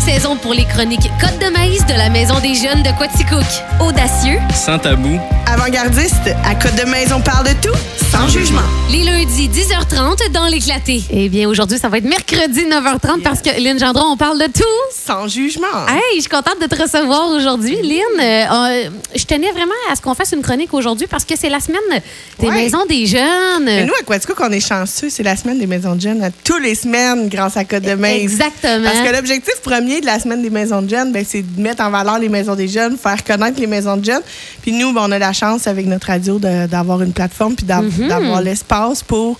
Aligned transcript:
saison 0.00 0.36
pour 0.36 0.54
les 0.54 0.64
chroniques 0.64 1.10
Côte 1.20 1.38
de 1.40 1.50
maïs 1.52 1.84
de 1.86 1.92
la 1.94 2.08
Maison 2.10 2.38
des 2.40 2.54
Jeunes 2.54 2.82
de 2.82 2.90
Quaticook. 2.98 3.44
Audacieux, 3.80 4.38
Sans 4.54 4.78
tabou. 4.78 5.18
Avant-gardiste, 5.46 6.30
à 6.44 6.54
Côte 6.54 6.74
de 6.76 6.88
Maison, 6.88 7.16
on 7.18 7.20
parle 7.20 7.46
de 7.48 7.52
tout, 7.62 7.74
sans 8.12 8.28
jugement. 8.28 8.60
les 8.90 9.02
lundis 9.02 9.48
10h30 9.48 10.30
dans 10.32 10.46
l'éclaté. 10.46 11.02
Eh 11.10 11.28
bien, 11.28 11.48
aujourd'hui, 11.48 11.78
ça 11.78 11.88
va 11.88 11.98
être 11.98 12.04
mercredi 12.04 12.64
9h30 12.66 13.22
parce 13.22 13.40
que 13.40 13.50
Lynn 13.60 13.78
Gendron, 13.78 14.12
on 14.12 14.16
parle 14.16 14.38
de 14.38 14.46
tout. 14.46 14.62
Sans 14.92 15.26
jugement. 15.26 15.66
Hey, 15.88 16.16
je 16.16 16.20
suis 16.20 16.28
contente 16.30 16.60
de 16.60 16.66
te 16.66 16.80
recevoir 16.80 17.28
aujourd'hui, 17.30 17.76
Lynn. 17.82 18.20
Euh, 18.20 18.44
euh, 18.52 18.90
je 19.16 19.24
tenais 19.24 19.50
vraiment 19.52 19.72
à 19.90 19.96
ce 19.96 20.02
qu'on 20.02 20.14
fasse 20.14 20.32
une 20.32 20.42
chronique 20.42 20.72
aujourd'hui 20.74 21.06
parce 21.06 21.24
que 21.24 21.34
c'est 21.36 21.48
la 21.50 21.60
semaine 21.60 21.80
des 22.38 22.48
Ouais. 22.48 22.54
maisons 22.54 22.84
des 22.88 23.06
jeunes. 23.06 23.64
Mais 23.64 23.84
nous, 23.84 23.94
à 23.98 24.04
Quaticook, 24.04 24.38
on 24.40 24.52
est 24.52 24.60
chanceux. 24.66 25.08
C'est 25.10 25.22
la 25.22 25.34
semaine 25.36 25.58
des 25.58 25.66
maisons 25.66 25.94
de 25.96 26.00
jeunes 26.00 26.22
à 26.22 26.30
tous 26.30 26.58
les 26.58 26.74
semaines 26.74 27.28
grâce 27.28 27.56
à 27.56 27.64
Côte 27.64 27.82
de 27.84 27.94
Maison. 27.94 28.22
Exactement. 28.22 28.84
Parce 28.84 29.00
que 29.08 29.14
l'objectif 29.14 29.54
premier 29.62 29.87
de 30.00 30.06
la 30.06 30.18
semaine 30.18 30.42
des 30.42 30.50
maisons 30.50 30.82
de 30.82 30.88
jeunes, 30.88 31.12
ben, 31.12 31.24
c'est 31.26 31.42
de 31.42 31.60
mettre 31.60 31.82
en 31.82 31.90
valeur 31.90 32.18
les 32.18 32.28
maisons 32.28 32.54
des 32.54 32.68
jeunes, 32.68 32.96
faire 32.96 33.22
connaître 33.24 33.58
les 33.60 33.66
maisons 33.66 33.96
de 33.96 34.04
jeunes. 34.04 34.22
Puis 34.62 34.72
nous, 34.72 34.92
ben, 34.92 35.02
on 35.04 35.12
a 35.12 35.18
la 35.18 35.32
chance 35.32 35.66
avec 35.66 35.86
notre 35.86 36.06
radio 36.06 36.38
d'avoir 36.38 37.02
une 37.02 37.12
plateforme 37.12 37.54
puis 37.54 37.66
Mhm. 37.66 38.08
d'avoir 38.08 38.40
l'espace 38.40 39.02
pour 39.02 39.38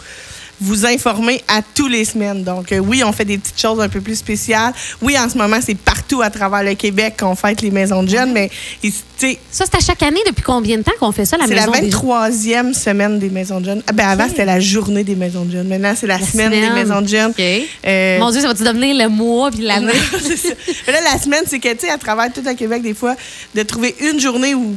vous 0.60 0.86
informer 0.86 1.42
à 1.48 1.60
tous 1.74 1.88
les 1.88 2.04
semaines. 2.04 2.42
Donc, 2.44 2.72
euh, 2.72 2.78
oui, 2.78 3.02
on 3.04 3.12
fait 3.12 3.24
des 3.24 3.38
petites 3.38 3.60
choses 3.60 3.80
un 3.80 3.88
peu 3.88 4.00
plus 4.00 4.16
spéciales. 4.16 4.72
Oui, 5.02 5.16
en 5.18 5.28
ce 5.28 5.38
moment, 5.38 5.58
c'est 5.64 5.76
partout 5.76 6.22
à 6.22 6.30
travers 6.30 6.62
le 6.62 6.74
Québec 6.74 7.14
qu'on 7.20 7.34
fête 7.34 7.60
les 7.62 7.70
maisons 7.70 8.02
de 8.02 8.08
jeunes, 8.08 8.32
mais 8.32 8.50
tu 8.82 8.92
sais, 9.16 9.38
Ça, 9.50 9.64
c'est 9.70 9.76
à 9.76 9.80
chaque 9.80 10.02
année. 10.02 10.20
Depuis 10.26 10.42
combien 10.42 10.76
de 10.78 10.82
temps 10.82 10.92
qu'on 11.00 11.12
fait 11.12 11.24
ça, 11.24 11.36
la 11.36 11.46
c'est 11.46 11.54
la 11.54 11.66
maison 11.66 11.72
des 11.80 11.90
23e 11.90 12.72
semaine 12.74 13.18
des 13.18 13.30
maisons 13.30 13.60
de 13.60 13.66
jeunes. 13.66 13.82
Ah, 13.86 13.92
ben, 13.92 14.08
Avant, 14.08 14.28
c'était 14.28 14.44
la 14.44 14.60
journée 14.60 15.04
des 15.04 15.14
maisons 15.16 15.44
de 15.44 15.52
jeunes. 15.52 15.68
Maintenant, 15.68 15.94
c'est 15.96 16.06
la, 16.06 16.18
La 16.18 16.26
semaine, 16.26 16.52
semaine. 16.52 16.68
des 16.74 16.80
maisons 16.84 17.00
de 17.00 17.08
jeunes. 17.08 17.30
OK. 17.30 17.42
Euh, 17.86 18.18
Mon 18.18 18.30
Dieu, 18.30 18.40
ça 18.40 18.48
va-tu 18.48 18.62
devenir 18.64 18.94
le 18.96 19.08
mois 19.08 19.50
puis 19.50 19.62
l'année? 19.62 19.92
c'est 20.22 20.36
ça. 20.36 20.54
Mais 20.86 20.92
là, 20.92 20.98
la 21.12 21.18
semaine, 21.20 21.42
c'est 21.46 21.58
que, 21.58 21.72
tu 21.72 21.80
sais, 21.86 21.90
à 21.90 21.98
travers 21.98 22.32
tout 22.32 22.42
le 22.44 22.54
Québec, 22.54 22.82
des 22.82 22.94
fois, 22.94 23.14
de 23.54 23.62
trouver 23.62 23.94
une 24.00 24.20
journée 24.20 24.54
où, 24.54 24.76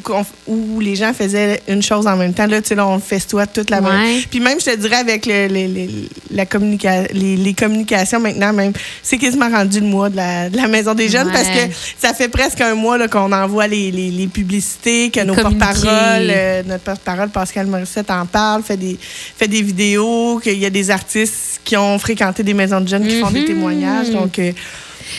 les 0.80 0.96
gens 0.96 1.14
faisaient 1.14 1.62
une 1.68 1.82
chose 1.84 2.08
en 2.08 2.16
même 2.18 2.34
temps. 2.34 2.48
Là, 2.48 2.62
tu 2.62 2.70
sais, 2.70 2.76
là, 2.76 2.88
on 2.88 3.00
festoie 3.00 3.46
toute 3.48 3.70
la 3.70 3.82
Ouais. 3.82 4.22
Puis 4.30 4.40
même, 4.40 4.60
je 4.60 4.66
te 4.66 4.76
dirais, 4.76 4.98
avec 4.98 5.26
le- 5.26 5.48
le- 5.48 5.68
le- 5.72 6.36
la 6.36 6.46
communica- 6.46 7.08
les, 7.14 7.36
les 7.38 7.54
communications 7.54 8.20
maintenant, 8.20 8.54
même, 8.54 8.74
c'est 9.02 9.18
quasiment 9.18 9.50
rendu 9.50 9.80
le 9.80 9.86
mois 9.88 10.10
de 10.10 10.18
la, 10.18 10.50
de 10.50 10.58
la 10.58 10.68
Maison 10.68 10.94
des 10.94 11.10
Jeunes 11.10 11.28
Ouais. 11.28 11.34
parce 11.34 11.48
que 11.50 11.74
ça 12.00 12.14
fait 12.14 12.28
presque 12.30 12.62
un 12.62 12.76
mois 12.76 13.08
qu'on 13.08 13.32
envoie 13.32 13.68
les, 13.68 13.92
les- 13.92 14.12
les 14.12 14.28
publicités, 14.28 15.10
que 15.10 15.22
nos 15.22 15.34
porte-paroles, 15.36 16.30
euh, 16.30 16.64
notre 16.68 16.84
porte-parole, 16.84 17.30
Pascal 17.30 17.68
Morissette, 17.68 18.12
en 18.12 18.26
parle, 18.26 18.64
fait 18.64 18.78
des, 18.78 18.98
fait 19.02 19.48
des 19.48 19.62
vidéos, 19.62 20.40
qu'il 20.44 20.58
y 20.60 20.66
a 20.66 20.70
des 20.70 20.90
artistes 20.92 21.62
qui 21.64 21.76
ont 21.78 21.98
fréquenté 22.00 22.44
des 22.44 22.54
maisons 22.54 22.82
de 22.82 22.88
jeunes 22.88 23.08
qui 23.08 23.20
font 23.20 23.32
des 23.32 23.42
Mhm. 23.42 23.46
témoignages. 23.48 24.10
Donc, 24.12 24.38
euh, 24.40 24.52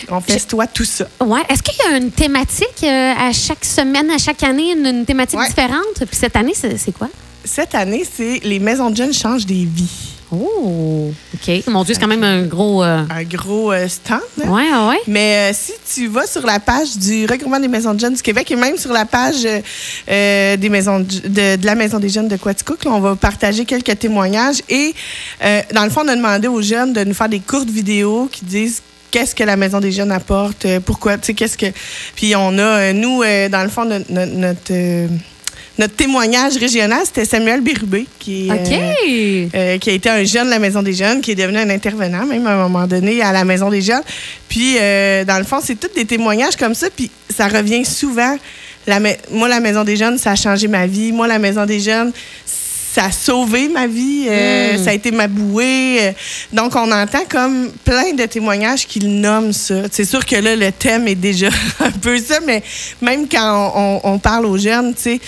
on 0.09 0.20
festoie 0.20 0.66
tout 0.66 0.84
ça. 0.84 1.06
Ouais. 1.20 1.41
Est-ce 1.48 1.62
qu'il 1.62 1.75
y 1.91 1.92
a 1.94 1.97
une 1.98 2.11
thématique 2.11 2.83
euh, 2.84 3.12
à 3.19 3.33
chaque 3.33 3.64
semaine, 3.64 4.11
à 4.11 4.19
chaque 4.19 4.42
année, 4.42 4.72
une, 4.72 4.87
une 4.87 5.05
thématique 5.05 5.39
Ouais. 5.39 5.48
différente? 5.48 5.97
Puis 5.97 6.16
cette 6.16 6.37
année, 6.37 6.55
c'est 6.55 6.92
quoi? 6.92 7.09
Cette 7.44 7.75
année, 7.75 8.05
c'est 8.11 8.41
les 8.44 8.59
maisons 8.59 8.91
de 8.91 8.97
jeunes 8.97 9.12
changent 9.12 9.47
des 9.47 9.66
vies. 9.70 10.12
Oh, 10.34 11.12
OK. 11.34 11.62
Mon 11.66 11.84
Dieu, 11.84 11.92
c'est 11.94 12.00
quand 12.00 12.06
même 12.06 12.25
un 12.25 12.42
gros. 12.44 12.83
euh, 12.83 13.05
Un 13.11 13.22
gros 13.25 13.70
euh, 13.70 13.86
stand. 13.86 14.20
hein? 14.42 14.48
Ouais, 14.50 14.62
ouais, 14.72 14.88
ouais. 14.88 15.00
Mais 15.06 15.50
euh, 15.50 15.55
si 15.55 15.72
tu 15.94 16.06
vas 16.08 16.27
sur 16.27 16.47
la 16.47 16.58
page 16.58 16.97
du 16.97 17.27
regroupement 17.27 17.61
des 17.61 17.69
maisons 17.69 17.92
de 17.92 18.00
jeunes 18.00 18.14
du 18.14 18.22
Québec 18.22 18.50
et 18.50 18.56
même 18.56 18.78
sur 18.78 18.92
la 18.94 19.05
page 19.05 19.47
euh, 20.08 20.56
des 20.56 20.69
maisons 20.70 21.00
de, 21.00 21.05
de- 21.28 21.56
de 21.56 21.66
la 21.66 21.75
maison 21.75 21.98
des 21.98 22.08
jeunes 22.08 22.28
de 22.28 22.36
Quaticook, 22.36 22.84
là, 22.84 22.92
on 22.92 23.00
va 23.00 23.14
partager 23.14 23.66
quelques 23.66 23.98
témoignages 23.98 24.62
et 24.70 24.94
dans 25.75 25.84
le 25.84 25.91
fond, 25.91 26.00
on 26.05 26.08
a 26.08 26.16
demandé 26.16 26.48
aux 26.48 26.62
jeunes 26.62 26.92
de 26.94 27.05
nous 27.05 27.14
faire 27.14 27.28
des 27.28 27.41
courtes 27.41 27.69
vidéos 27.69 28.28
qui 28.33 28.44
disent 28.47 28.80
qu'est-ce 29.10 29.34
que 29.34 29.44
la 29.44 29.56
maison 29.56 29.80
des 29.80 29.92
jeunes 29.92 30.12
apporte, 30.12 30.66
pourquoi, 30.86 31.19
tu 31.19 31.27
sais, 31.27 31.34
qu'est-ce 31.34 31.58
que... 31.58 31.66
Puis 32.16 32.34
on 32.34 32.56
a, 32.58 32.92
nous, 32.94 33.22
dans 33.50 33.62
le 33.62 33.69
fond, 33.69 33.84
notre... 33.84 34.10
notre, 34.10 34.33
notre, 34.33 35.12
notre 35.78 35.95
témoignage 35.97 36.56
régional, 36.56 37.01
c'était 37.05 37.25
Samuel 37.25 37.61
Bérubé, 37.62 38.06
qui 38.19 38.50
euh, 38.50 38.55
OK. 38.55 39.50
euh, 39.55 39.78
qui 39.78 39.91
a 39.91 39.93
été 39.93 40.09
un 40.10 40.22
jeune 40.25 40.47
de 40.47 40.50
la 40.50 40.59
Maison 40.59 40.83
des 40.83 40.93
Jeunes, 40.93 41.21
qui 41.21 41.31
est 41.33 41.34
devenu 41.34 41.59
un 41.59 41.71
intervenant, 41.71 42.27
même 42.27 42.47
à 42.47 42.50
un 42.53 42.69
moment 42.69 42.87
donné, 42.87 43.22
à 43.22 43.33
la 43.33 43.44
Maison 43.44 43.71
des 43.71 43.81
Jeunes. 43.83 44.03
Puis, 44.49 44.77
euh, 44.78 45.25
dans 45.25 45.38
le 45.38 45.44
fond, 45.44 45.60
c'est 45.62 45.78
tous 45.81 45.88
des 45.94 46.05
témoignages 46.05 46.56
comme 46.56 46.75
ça, 46.75 46.88
puis 46.94 47.10
ça 47.34 47.49
revient 47.49 47.84
souvent. 47.84 48.37
La 48.87 48.99
moi, 49.31 49.49
la 49.49 49.60
Maison 49.60 49.84
des 49.84 49.97
Jeunes, 49.97 50.19
ça 50.19 50.33
a 50.33 50.37
changé 50.37 50.69
ma 50.69 50.87
vie. 50.87 51.12
Moi, 51.12 51.27
la 51.27 51.38
Maison 51.38 51.65
des 51.65 51.81
Jeunes, 51.81 52.12
ça 52.44 53.04
a 53.04 53.10
sauvé 53.12 53.69
ma 53.69 53.87
vie. 53.87 54.27
Euh, 54.28 54.77
Mm. 54.78 54.84
Ça 54.84 54.91
a 54.91 54.93
été 54.94 55.10
ma 55.10 55.27
bouée. 55.28 56.15
Donc, 56.53 56.75
on 56.77 56.91
entend 56.93 57.25
comme 57.31 57.71
plein 57.84 58.12
de 58.15 58.25
témoignages 58.27 58.87
qui 58.87 59.00
nomment 59.00 59.53
ça. 59.53 59.83
C'est 59.91 60.04
sûr 60.04 60.25
que 60.27 60.37
là, 60.37 60.56
le 60.56 60.71
thème 60.72 61.06
est 61.09 61.15
déjà 61.15 61.49
un 61.81 61.91
peu 61.91 62.19
ça, 62.19 62.41
mais 62.44 62.62
même 63.00 63.27
quand 63.28 63.72
on, 63.75 64.00
on- 64.09 64.15
on 64.15 64.19
parle 64.19 64.47
aux 64.47 64.59
jeunes, 64.59 64.94
tu 64.94 65.03
sais, 65.03 65.21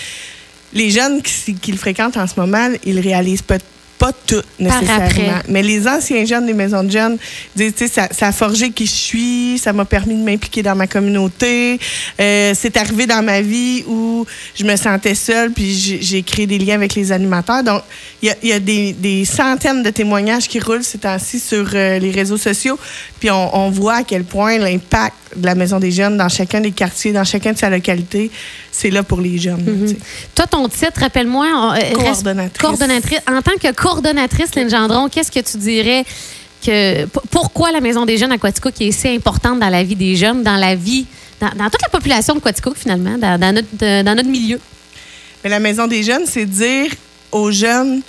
les 0.75 0.91
jeunes 0.91 1.21
qui, 1.21 1.55
qui 1.55 1.71
le 1.71 1.77
fréquentent 1.77 2.17
en 2.17 2.27
ce 2.27 2.39
moment, 2.39 2.67
ils 2.83 2.99
réalisent 2.99 3.41
pas, 3.41 3.57
pas 3.97 4.11
tout 4.27 4.41
nécessairement. 4.59 5.39
Mais 5.47 5.63
les 5.63 5.87
anciens 5.87 6.25
jeunes 6.25 6.45
des 6.45 6.53
maisons 6.53 6.83
de 6.83 6.91
jeunes 6.91 7.17
disent, 7.55 7.73
tu 7.75 7.87
sais, 7.87 7.93
ça, 7.93 8.09
ça 8.11 8.27
a 8.27 8.31
forgé 8.33 8.71
qui 8.71 8.85
je 8.85 8.91
suis, 8.91 9.57
ça 9.57 9.71
m'a 9.71 9.85
permis 9.85 10.15
de 10.15 10.23
m'impliquer 10.23 10.63
dans 10.63 10.75
ma 10.75 10.85
communauté. 10.85 11.79
Euh, 12.19 12.51
c'est 12.53 12.75
arrivé 12.75 13.07
dans 13.07 13.23
ma 13.23 13.39
vie 13.39 13.85
où 13.87 14.25
je 14.53 14.65
me 14.65 14.75
sentais 14.75 15.15
seule, 15.15 15.51
puis 15.51 15.73
j'ai 16.01 16.23
créé 16.23 16.45
des 16.45 16.57
liens 16.57 16.75
avec 16.75 16.93
les 16.93 17.13
animateurs. 17.13 17.63
Donc, 17.63 17.81
il 18.21 18.27
y 18.27 18.31
a, 18.31 18.35
il 18.43 18.49
y 18.49 18.53
a 18.53 18.59
des, 18.59 18.91
des 18.91 19.23
centaines 19.23 19.81
de 19.81 19.89
témoignages 19.91 20.49
qui 20.49 20.59
roulent 20.59 20.83
ces 20.83 20.97
temps-ci 20.97 21.39
sur 21.39 21.69
euh, 21.73 21.99
les 21.99 22.11
réseaux 22.11 22.37
sociaux. 22.37 22.77
Puis 23.21 23.31
on, 23.31 23.55
on 23.55 23.69
voit 23.69 23.95
à 23.95 24.03
quel 24.03 24.25
point 24.25 24.57
l'impact 24.57 25.15
de 25.37 25.45
la 25.45 25.55
Maison 25.55 25.79
des 25.79 25.91
jeunes 25.91 26.17
dans 26.17 26.29
chacun 26.29 26.61
des 26.61 26.71
quartiers, 26.71 27.11
dans 27.11 27.23
chacun 27.23 27.53
de 27.53 27.57
sa 27.57 27.69
localité, 27.69 28.31
c'est 28.77 28.89
là 28.89 29.03
pour 29.03 29.21
les 29.21 29.37
jeunes. 29.37 29.87
sais. 29.87 29.97
Toi, 30.35 30.47
ton 30.47 30.67
titre, 30.67 30.99
rappelle-moi. 30.99 31.75
euh, 31.77 31.93
Coordonnatrice. 31.93 32.61
Coordonnatrice. 32.61 33.19
En 33.27 33.41
tant 33.41 33.55
que 33.61 33.71
coordonnatrice, 33.71 34.55
Lynn 34.55 34.69
Gendron, 34.69 35.07
qu'est-ce 35.09 35.31
que 35.31 35.39
tu 35.39 35.57
dirais 35.57 36.03
que. 36.65 37.05
Pourquoi 37.31 37.71
la 37.71 37.81
Maison 37.81 38.05
des 38.05 38.17
Jeunes 38.17 38.31
à 38.33 38.37
Quatico 38.37 38.71
qui 38.71 38.87
est 38.87 38.91
si 38.91 39.07
importante 39.07 39.59
dans 39.59 39.69
la 39.69 39.83
vie 39.83 39.95
des 39.95 40.15
jeunes, 40.15 40.43
dans 40.43 40.57
la 40.57 40.75
vie, 40.75 41.05
dans, 41.39 41.49
dans 41.49 41.69
toute 41.69 41.81
la 41.81 41.89
population 41.89 42.35
de 42.35 42.39
Quatico, 42.39 42.73
finalement, 42.75 43.17
dans, 43.17 43.39
dans 43.39 43.53
notre, 43.55 44.01
dans 44.03 44.15
notre 44.15 44.29
milieu? 44.29 44.59
Mais 45.43 45.49
la 45.49 45.59
Maison 45.59 45.87
des 45.87 46.03
jeunes, 46.03 46.25
c'est 46.27 46.45
dire 46.45 46.91
aux 47.31 47.51
jeunes 47.51 48.01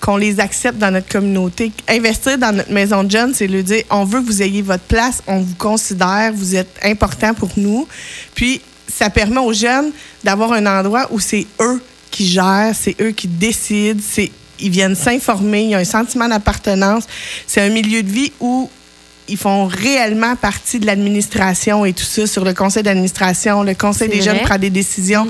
qu'on 0.00 0.16
les 0.16 0.40
accepte 0.40 0.78
dans 0.78 0.90
notre 0.90 1.08
communauté. 1.08 1.72
Investir 1.88 2.38
dans 2.38 2.56
notre 2.56 2.72
maison 2.72 3.04
de 3.04 3.10
jeunes, 3.10 3.34
c'est 3.34 3.46
leur 3.46 3.62
dire 3.62 3.82
on 3.90 4.04
veut 4.04 4.20
que 4.22 4.26
vous 4.26 4.42
ayez 4.42 4.62
votre 4.62 4.84
place, 4.84 5.22
on 5.26 5.40
vous 5.40 5.54
considère, 5.56 6.32
vous 6.32 6.56
êtes 6.56 6.74
important 6.82 7.34
pour 7.34 7.50
nous. 7.56 7.86
Puis, 8.34 8.62
ça 8.90 9.10
permet 9.10 9.40
aux 9.40 9.52
jeunes 9.52 9.92
d'avoir 10.24 10.52
un 10.52 10.66
endroit 10.66 11.06
où 11.10 11.20
c'est 11.20 11.46
eux 11.60 11.82
qui 12.10 12.26
gèrent, 12.26 12.74
c'est 12.78 13.00
eux 13.00 13.12
qui 13.12 13.28
décident, 13.28 14.00
c'est 14.06 14.30
ils 14.62 14.70
viennent 14.70 14.96
s'informer, 14.96 15.62
il 15.62 15.70
y 15.70 15.74
a 15.74 15.78
un 15.78 15.84
sentiment 15.84 16.28
d'appartenance. 16.28 17.04
C'est 17.46 17.62
un 17.62 17.70
milieu 17.70 18.02
de 18.02 18.10
vie 18.10 18.32
où 18.40 18.68
ils 19.28 19.36
font 19.36 19.66
réellement 19.66 20.36
partie 20.36 20.78
de 20.78 20.86
l'administration 20.86 21.84
et 21.84 21.92
tout 21.92 22.04
ça, 22.04 22.26
sur 22.26 22.44
le 22.44 22.52
conseil 22.52 22.82
d'administration, 22.82 23.62
le 23.62 23.74
conseil 23.74 24.08
des 24.08 24.20
vrai. 24.20 24.24
jeunes 24.24 24.40
prend 24.40 24.58
des 24.58 24.70
décisions. 24.70 25.26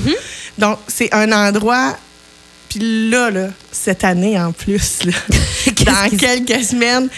Donc, 0.59 0.79
c'est 0.89 1.13
un 1.15 1.31
endroit. 1.33 1.97
Puis 2.69 3.09
là, 3.11 3.31
là, 3.31 3.49
cette 3.71 4.05
année 4.05 4.41
en 4.41 4.53
plus, 4.53 5.05
là, 5.05 5.13
dans 5.85 6.17
quelques 6.17 6.65
semaines, 6.65 7.09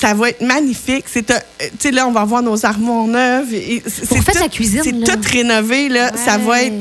ça 0.00 0.14
va 0.14 0.30
être 0.30 0.40
magnifique. 0.40 1.04
C'est 1.12 1.30
euh, 1.30 1.38
tu 1.78 1.90
là, 1.90 2.06
on 2.08 2.12
va 2.12 2.20
avoir 2.22 2.42
nos 2.42 2.64
armoires 2.64 3.06
neuves. 3.06 3.52
et 3.52 3.82
c'est- 3.86 4.06
faites 4.22 4.34
tout- 4.34 4.40
la 4.42 4.48
cuisine, 4.48 4.80
C'est 4.82 4.92
là. 4.92 5.06
tout 5.14 5.20
rénové 5.30 5.88
là. 5.88 6.12
Ça 6.16 6.38
va 6.38 6.62
être 6.62 6.74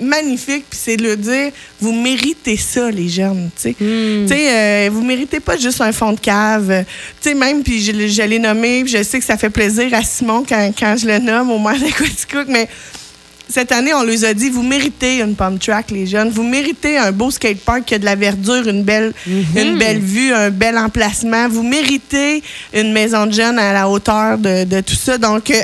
magnifique. 0.00 0.64
Puis 0.68 0.78
c'est 0.82 0.96
de 0.96 1.04
le 1.04 1.16
dire, 1.16 1.52
vous 1.80 1.92
méritez 1.92 2.56
ça, 2.56 2.90
les 2.90 3.08
jeunes. 3.08 3.50
Tu 3.56 3.62
sais, 3.62 3.76
Hmm. 3.78 4.26
Tu 4.26 4.28
sais, 4.34 4.50
euh, 4.50 4.90
vous 4.92 5.02
méritez 5.02 5.40
pas 5.40 5.56
juste 5.56 5.80
un 5.80 5.92
fond 5.92 6.12
de 6.12 6.20
cave. 6.20 6.84
Tu 7.22 7.28
sais, 7.28 7.34
même, 7.34 7.62
puis 7.62 7.80
je, 7.82 7.92
l'ai- 7.92 8.08
je 8.08 8.22
l'ai 8.22 8.38
nommé, 8.38 8.82
puis 8.84 8.92
je 8.92 9.02
sais 9.02 9.18
que 9.18 9.24
ça 9.24 9.36
fait 9.36 9.50
plaisir 9.50 9.92
à 9.94 10.02
Simon 10.02 10.44
quand, 10.48 10.72
quand 10.78 10.96
je 10.96 11.06
le 11.06 11.18
nomme 11.18 11.50
au 11.50 11.58
maire 11.58 11.78
de 11.78 11.90
Quaticook, 11.92 12.46
mais 12.48 12.68
cette 13.54 13.70
année, 13.70 13.94
on 13.94 14.02
leur 14.02 14.24
a 14.24 14.34
dit, 14.34 14.50
vous 14.50 14.64
méritez 14.64 15.20
une 15.20 15.36
pump 15.36 15.60
track, 15.60 15.92
les 15.92 16.08
jeunes. 16.08 16.28
Vous 16.28 16.42
méritez 16.42 16.98
un 16.98 17.12
beau 17.12 17.30
skatepark 17.30 17.84
qui 17.84 17.94
a 17.94 18.00
de 18.00 18.04
la 18.04 18.16
verdure, 18.16 18.66
une 18.66 18.82
belle, 18.82 19.12
une 19.54 19.78
belle 19.78 20.00
vue, 20.00 20.32
un 20.32 20.50
bel 20.50 20.76
emplacement. 20.76 21.48
Vous 21.48 21.62
méritez 21.62 22.42
une 22.74 22.92
maison 22.92 23.26
de 23.26 23.32
jeunes 23.32 23.60
à 23.60 23.72
la 23.72 23.88
hauteur 23.88 24.38
de, 24.38 24.64
de 24.64 24.80
tout 24.80 24.96
ça. 24.96 25.18
Donc, 25.18 25.52
euh, 25.52 25.62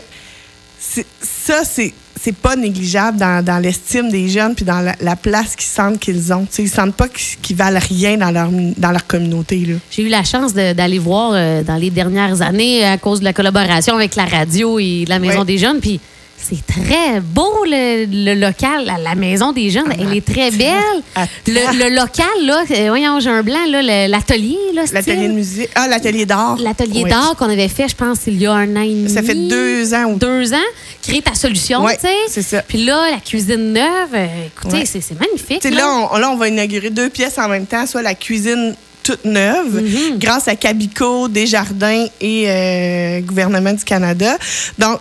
ça, 1.20 1.64
c'est 1.64 1.92
c'est 2.22 2.36
pas 2.36 2.54
négligeable 2.54 3.16
dans, 3.16 3.42
dans 3.42 3.58
l'estime 3.58 4.10
des 4.10 4.28
jeunes 4.28 4.54
puis 4.54 4.66
dans 4.66 4.80
la, 4.80 4.94
la 5.00 5.16
place 5.16 5.56
qu'ils 5.56 5.70
sentent 5.70 5.98
qu'ils 5.98 6.32
ont. 6.34 6.44
T'sais, 6.44 6.64
ils 6.64 6.68
sentent 6.68 6.94
pas 6.94 7.08
qu'ils 7.08 7.56
valent 7.56 7.80
rien 7.88 8.18
dans 8.18 8.30
leur, 8.30 8.50
dans 8.76 8.90
leur 8.90 9.06
communauté. 9.06 9.66
J'ai 9.90 10.02
eu 10.02 10.08
la 10.08 10.22
chance 10.22 10.52
d'aller 10.52 10.98
voir 10.98 11.32
euh, 11.34 11.62
dans 11.62 11.76
les 11.76 11.88
dernières 11.90 12.42
années 12.42 12.84
à 12.84 12.98
cause 12.98 13.20
de 13.20 13.24
la 13.24 13.32
collaboration 13.32 13.94
avec 13.96 14.16
la 14.16 14.26
radio 14.26 14.78
et 14.78 15.06
la 15.08 15.18
Maison 15.18 15.44
des 15.44 15.56
Jeunes. 15.56 15.80
Puis 15.80 15.98
C'est 16.42 16.66
très 16.66 17.20
beau, 17.20 17.64
le, 17.64 18.06
le 18.06 18.34
local, 18.34 18.84
la, 18.84 18.98
la 18.98 19.14
maison 19.14 19.52
des 19.52 19.70
jeunes. 19.70 19.92
Elle 19.98 20.16
est 20.16 20.24
très 20.24 20.50
belle. 20.50 21.02
Le, 21.46 21.78
le 21.88 21.94
local, 21.94 22.26
là, 22.44 22.64
euh, 22.70 22.88
voyons, 22.88 23.20
j'ai 23.20 23.30
un 23.30 23.42
blanc, 23.42 23.64
là, 23.68 24.08
l'atelier, 24.08 24.58
là, 24.74 24.82
L'atelier 24.92 25.28
de 25.28 25.32
musique. 25.34 25.68
Ah, 25.74 25.86
l'atelier 25.86 26.26
d'art. 26.26 26.56
L'atelier 26.60 27.02
Oui. 27.04 27.10
d'art 27.10 27.36
qu'on 27.36 27.48
avait 27.50 27.68
fait, 27.68 27.88
je 27.88 27.94
pense, 27.94 28.20
il 28.26 28.38
y 28.40 28.46
a 28.46 28.52
un 28.52 28.74
an 28.76 28.82
et 28.82 28.88
demi. 28.88 29.10
Ça 29.10 29.22
fait 29.22 29.34
deux 29.34 29.94
ans 29.94 30.04
ou 30.12 30.18
Deux 30.18 30.52
ans. 30.52 30.56
Créer 31.02 31.22
ta 31.22 31.34
solution, 31.34 31.84
tu 31.86 31.94
sais. 32.00 32.08
c'est 32.28 32.42
ça. 32.42 32.62
Puis 32.62 32.84
là, 32.84 33.10
la 33.10 33.18
cuisine 33.18 33.72
neuve, 33.72 34.14
euh, 34.14 34.26
écoutez, 34.46 34.84
c'est 34.86 35.18
magnifique. 35.20 35.62
Sais, 35.62 35.70
là, 35.70 36.08
on, 36.12 36.16
là, 36.18 36.30
on 36.30 36.36
va 36.36 36.48
inaugurer 36.48 36.90
deux 36.90 37.08
pièces 37.10 37.38
en 37.38 37.48
même 37.48 37.66
temps, 37.66 37.86
soit 37.86 38.02
la 38.02 38.14
cuisine 38.14 38.74
toute 39.02 39.24
neuve, 39.24 39.80
Mhm. 39.82 40.18
grâce 40.18 40.46
à 40.48 40.56
Cabico, 40.56 41.28
Desjardins 41.28 42.06
et 42.20 42.44
euh, 42.48 43.20
gouvernement 43.20 43.72
du 43.72 43.82
Canada. 43.84 44.36
Donc, 44.78 45.00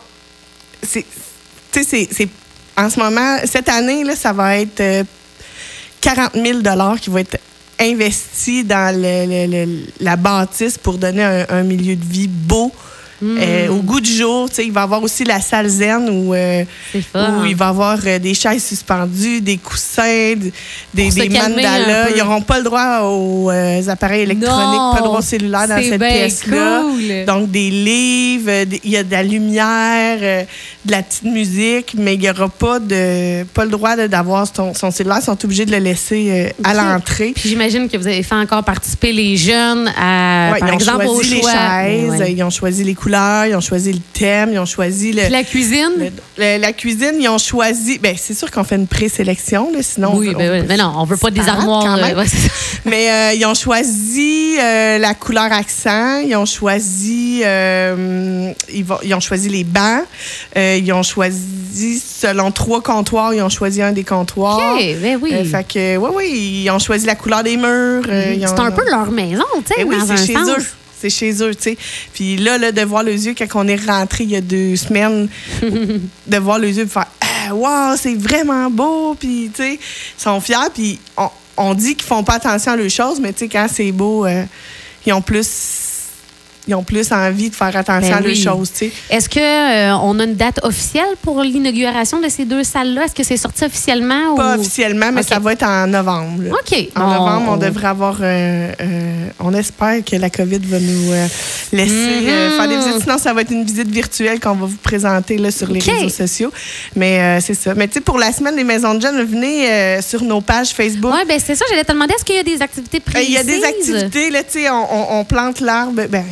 c'est, 0.82 1.06
tu 1.72 1.84
sais, 1.84 2.08
c'est, 2.12 2.30
en 2.78 2.90
ce 2.90 3.00
moment, 3.00 3.38
cette 3.46 3.70
année, 3.70 4.04
là, 4.04 4.16
ça 4.16 4.34
va 4.34 4.58
être 4.58 4.80
euh, 4.80 5.04
40 6.02 6.34
000 6.34 6.60
qui 7.02 7.10
vont 7.10 7.18
être 7.18 7.38
investis 7.80 8.66
dans 8.66 8.94
le- 8.96 9.48
le- 9.66 9.86
la 10.00 10.16
bâtisse 10.16 10.78
pour 10.78 10.98
donner 10.98 11.24
un 11.50 11.64
milieu 11.64 11.96
de 11.96 12.06
vie 12.06 12.28
beau. 12.28 12.72
Euh, 13.22 13.68
au 13.70 13.78
goût 13.82 14.00
du 14.00 14.12
jour, 14.14 14.48
il 14.58 14.72
va 14.72 14.82
y 14.82 14.84
avoir 14.84 15.04
aussi 15.04 15.24
la 15.26 15.42
salle 15.42 15.68
zen 15.68 16.10
où, 16.10 16.34
euh, 16.34 16.64
où 16.96 17.46
il 17.46 17.56
va 17.56 17.66
y 17.66 17.70
avoir 17.70 17.98
euh, 18.06 18.18
des 18.20 18.34
chaises 18.34 18.64
suspendues, 18.64 19.42
des 19.42 19.58
coussins, 19.58 20.36
des, 20.94 21.10
des 21.12 21.30
mandalas. 21.30 22.10
Ils 22.12 22.18
n'auront 22.18 22.42
pas 22.42 22.58
le 22.60 22.64
droit 22.64 23.02
aux 23.04 23.50
appareils 23.90 24.22
électroniques, 24.22 24.50
Non, 24.80 24.92
pas 24.94 25.00
le 25.00 25.04
droit 25.06 25.20
au 25.20 25.22
cellulaire 25.22 25.68
dans 25.68 25.82
cette 25.82 26.00
pièce-là. 26.02 26.82
cool. 26.84 27.26
Donc, 27.26 27.52
des 27.52 27.70
livres, 27.70 28.52
il 28.84 28.90
y 28.90 28.98
a 28.98 29.04
de 29.04 29.12
la 29.12 29.24
lumière, 29.24 30.46
de 30.86 30.92
la 30.92 31.04
petite 31.04 31.24
musique, 31.24 31.96
mais 31.98 32.14
il 32.16 32.20
n'y 32.22 32.30
aura 32.30 32.48
pas, 32.50 32.80
de, 32.80 33.44
pas 33.44 33.66
le 33.66 33.72
droit 33.72 33.96
d'avoir 33.96 34.48
son, 34.54 34.74
son 34.74 34.92
cellulaire. 34.92 35.20
Ils 35.22 35.26
sont 35.26 35.44
obligés 35.46 35.66
de 35.66 35.72
le 35.72 35.80
laisser 35.80 36.54
à 36.64 36.74
l'entrée. 36.74 37.34
Puis 37.36 37.50
j'imagine 37.50 37.90
que 37.90 37.98
vous 37.98 38.08
avez 38.08 38.24
fait 38.24 38.36
encore 38.36 38.64
participer 38.64 39.12
les 39.12 39.36
jeunes 39.36 39.88
à, 39.98 40.52
Ouais, 40.54 40.60
par 40.60 40.70
ils 40.70 40.72
ont 40.72 40.76
exemple, 40.76 41.06
au 41.08 41.14
choisi 41.16 41.36
les 41.36 41.42
choix. 41.42 41.52
chaises, 41.52 42.10
Ouais. 42.20 42.32
ils 42.34 42.44
ont 42.44 42.50
choisi 42.50 42.84
les 42.84 42.94
couleurs, 42.96 43.09
ils 43.18 43.56
ont 43.56 43.62
choisi 43.62 43.92
le 43.94 44.00
thème, 44.14 44.50
ils 44.54 44.60
ont 44.60 44.66
choisi 44.66 45.12
le, 45.14 45.24
Puis 45.24 45.32
la 45.32 45.44
cuisine? 45.44 45.92
le- 45.98 46.12
le- 46.38 46.58
la 46.62 46.74
cuisine. 46.74 47.16
Ils 47.20 47.30
ont 47.30 47.38
choisi. 47.38 47.98
Ben, 48.00 48.16
c'est 48.18 48.34
sûr 48.34 48.50
qu'on 48.52 48.64
fait 48.64 48.76
une 48.76 48.88
présélection, 48.88 49.72
là, 49.74 49.80
sinon. 49.82 50.12
oui, 50.16 50.32
on- 50.36 50.38
ben 50.38 50.62
oui. 50.62 50.66
mais 50.68 50.78
non, 50.78 50.94
on 50.98 51.06
veut 51.06 51.18
pas 51.18 51.32
des 51.32 51.48
armoires. 51.48 51.98
euh, 51.98 52.16
ouais. 52.16 52.26
Mais 52.86 53.12
euh, 53.12 53.34
ils 53.34 53.46
ont 53.46 53.54
choisi 53.56 54.56
euh, 54.60 54.98
la 55.00 55.14
couleur 55.14 55.52
accent, 55.52 56.20
ils 56.20 56.36
ont 56.36 56.46
choisi, 56.46 57.42
euh, 57.44 58.52
ils, 58.74 58.86
vont- 58.86 59.00
ils 59.04 59.14
ont 59.14 59.20
choisi 59.20 59.50
les 59.50 59.64
bancs, 59.66 60.04
ils 60.56 60.92
ont 60.94 61.04
choisi 61.04 62.00
selon 62.00 62.52
trois 62.52 62.82
comptoirs, 62.82 63.34
ils 63.34 63.42
ont 63.42 63.50
choisi 63.50 63.82
un 63.82 63.92
des 63.92 64.04
comptoirs. 64.04 64.76
OK, 64.76 64.82
ben 65.02 65.20
oui. 65.22 65.34
Fait 65.46 65.68
que, 65.68 65.98
oui, 65.98 66.10
oui, 66.16 66.62
ils 66.66 66.70
ont 66.72 66.80
choisi 66.80 67.06
la 67.06 67.16
couleur 67.16 67.44
des 67.44 67.58
murs. 67.58 68.04
ont- 68.08 68.48
c'est 68.48 68.60
un 68.60 68.72
peu 68.72 68.90
leur 68.90 69.12
maison, 69.12 69.44
tu 69.60 69.68
sais, 69.68 69.76
Eh 69.80 69.84
oui, 69.84 69.98
dans 70.00 70.12
un 70.12 70.16
chez 70.18 70.34
sens. 70.34 70.48
eux. 70.50 70.66
C'est 71.00 71.10
chez 71.10 71.32
eux, 71.44 71.56
tu 71.56 71.64
sais. 71.64 71.78
Puis 72.14 72.38
là, 72.38 72.58
là, 72.58 72.72
de 72.72 72.82
voir 72.82 73.04
les 73.04 73.26
yeux 73.26 73.36
quand 73.38 73.48
on 73.56 73.68
est 73.68 73.84
rentré 73.86 74.26
il 74.26 74.32
y 74.32 74.36
a 74.36 74.42
deux 74.42 74.76
semaines, 74.76 75.30
de 75.62 76.38
voir 76.38 76.60
les 76.60 76.78
yeux 76.78 76.84
et 76.84 76.88
faire 76.88 77.08
ah, 77.22 77.54
Wow, 77.54 77.96
c'est 77.98 78.16
vraiment 78.16 78.70
beau. 78.70 79.16
Puis, 79.16 79.50
tu 79.54 79.64
sais, 79.64 79.74
ils 79.74 80.22
sont 80.22 80.40
fiers. 80.42 80.56
Puis, 80.74 81.00
on, 81.18 81.30
on 81.58 81.74
dit 81.74 81.96
qu'ils 81.96 82.08
font 82.08 82.24
pas 82.24 82.36
attention 82.36 82.74
à 82.74 82.76
leurs 82.76 82.90
choses, 82.90 83.20
mais 83.20 83.34
tu 83.34 83.40
sais, 83.40 83.48
quand 83.48 83.68
c'est 83.72 83.92
beau, 83.92 84.26
euh, 84.26 84.44
ils 85.06 85.14
ont 85.14 85.22
plus. 85.22 85.48
Ils 86.70 86.76
ont 86.76 86.84
plus 86.84 87.12
envie 87.12 87.50
de 87.50 87.56
faire 87.56 87.76
attention 87.76 88.12
Ben 88.12 88.18
à 88.18 88.22
leurs 88.22 88.30
oui. 88.32 88.40
choses, 88.42 88.72
tu 88.72 88.78
sais. 88.86 88.92
Est-ce 89.10 89.28
qu'on 89.28 90.20
a 90.20 90.24
une 90.24 90.36
date 90.36 90.60
officielle 90.64 91.16
pour 91.24 91.42
l'inauguration 91.42 92.22
de 92.22 92.30
ces 92.30 92.46
deux 92.46 92.64
salles-là? 92.64 93.06
Est-ce 93.06 93.16
que 93.16 93.24
c'est 93.24 93.38
sorti 93.38 93.66
officiellement? 93.66 94.36
Pas 94.36 94.56
ou... 94.56 94.60
officiellement, 94.60 95.12
mais 95.12 95.24
ça 95.24 95.40
va 95.40 95.54
être 95.54 95.64
en 95.64 95.88
novembre. 95.88 96.44
là. 96.44 96.52
OK. 96.52 96.88
En 96.96 97.08
novembre, 97.12 97.52
on 97.54 97.58
devrait 97.58 97.88
avoir. 97.88 98.18
euh, 98.22 98.72
euh, 98.80 99.28
on 99.40 99.54
espère 99.56 100.04
que 100.06 100.16
la 100.16 100.30
COVID 100.30 100.60
va 100.60 100.80
nous 100.80 101.12
euh, 101.12 101.28
laisser 101.74 102.28
euh, 102.28 102.50
Mhm. 102.52 102.56
faire 102.58 102.68
des 102.68 102.78
visites. 102.78 103.02
Sinon, 103.02 103.18
ça 103.18 103.34
va 103.34 103.42
être 103.42 103.52
une 103.52 103.64
visite 103.64 103.88
virtuelle 103.90 104.40
qu'on 104.40 104.54
va 104.54 104.68
vous 104.68 104.78
présenter 104.78 105.38
là, 105.38 105.50
sur 105.52 105.72
les 105.72 105.80
réseaux 105.80 106.10
sociaux. 106.10 106.52
Mais 106.96 107.20
euh, 107.20 107.40
c'est 107.42 107.56
ça. 107.56 107.74
Mais 107.74 107.88
tu 107.88 107.96
sais, 107.96 108.02
pour 108.02 108.20
la 108.20 108.32
semaine 108.32 108.56
des 108.56 108.64
maisons 108.64 108.94
de 108.94 109.02
jeunes, 109.02 109.24
venez 109.24 109.68
euh, 109.72 110.02
sur 110.04 110.22
nos 110.24 110.42
pages 110.42 110.70
Facebook. 110.70 111.12
Oui, 111.16 111.22
ben 111.28 111.40
c'est 111.44 111.56
ça. 111.56 111.66
J'allais 111.70 111.84
te 111.84 111.92
demander, 111.92 112.14
est-ce 112.14 112.26
qu'il 112.26 112.36
y 112.36 112.40
a 112.40 112.44
des 112.44 112.62
activités 112.62 112.98
Euh, 113.00 113.12
précises? 113.12 113.30
Il 113.30 113.34
y 113.34 113.38
a 113.38 113.44
des 113.44 113.64
activités, 113.64 114.30
là, 114.30 114.44
tu 114.44 114.60
sais, 114.60 114.70
on, 114.70 114.76
on- 115.16 115.20
on 115.20 115.26
plante 115.26 115.60
l'arbre. 115.62 116.04
Ben, 116.10 116.24